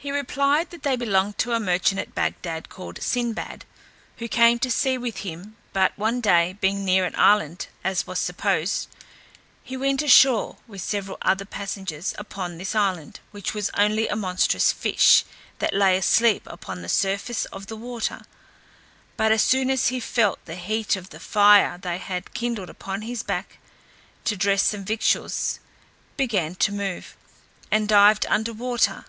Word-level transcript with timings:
He 0.00 0.12
replied, 0.12 0.70
that 0.70 0.84
they 0.84 0.94
belonged 0.94 1.38
to 1.38 1.54
a 1.54 1.58
merchant 1.58 2.00
at 2.00 2.14
Bagdad, 2.14 2.68
called 2.68 3.02
Sinbad, 3.02 3.64
who 4.18 4.28
came 4.28 4.60
to 4.60 4.70
sea 4.70 4.96
with 4.96 5.16
him; 5.18 5.56
but 5.72 5.92
one 5.98 6.20
day, 6.20 6.56
being 6.60 6.84
near 6.84 7.04
an 7.04 7.16
island, 7.16 7.66
as 7.82 8.06
was 8.06 8.20
supposed, 8.20 8.86
he 9.64 9.76
went 9.76 10.00
ashore, 10.00 10.58
with 10.68 10.82
several 10.82 11.18
other 11.22 11.44
passengers, 11.44 12.14
upon 12.16 12.58
this 12.58 12.76
island, 12.76 13.18
which 13.32 13.54
was 13.54 13.70
only 13.76 14.06
a 14.06 14.14
monstrous 14.14 14.70
fish, 14.70 15.24
that 15.58 15.74
lay 15.74 15.96
asleep 15.96 16.44
upon 16.46 16.76
the 16.76 16.82
the 16.82 16.88
sur 16.90 17.18
face 17.18 17.44
of 17.46 17.66
the 17.66 17.74
water: 17.74 18.22
but 19.16 19.32
as 19.32 19.42
soon 19.42 19.68
as 19.68 19.88
he 19.88 19.98
felt 19.98 20.38
the 20.44 20.54
heat 20.54 20.94
of 20.94 21.10
the 21.10 21.18
fire 21.18 21.76
they 21.76 21.98
had 21.98 22.34
kindled 22.34 22.70
upon 22.70 23.02
his 23.02 23.24
back, 23.24 23.58
to 24.24 24.36
dress 24.36 24.62
some 24.62 24.84
victuals, 24.84 25.58
began 26.16 26.54
to 26.54 26.70
move, 26.70 27.16
and 27.72 27.88
dived 27.88 28.26
under 28.30 28.52
water. 28.52 29.04